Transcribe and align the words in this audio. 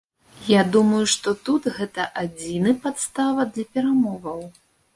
Я 0.51 0.61
думаю, 0.75 1.01
што 1.15 1.33
тут 1.49 1.67
гэта 1.77 2.07
адзіны 2.23 2.75
падстава 2.87 3.49
для 3.53 3.69
перамоваў. 3.77 4.45